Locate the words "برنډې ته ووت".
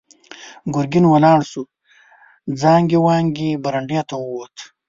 3.63-4.55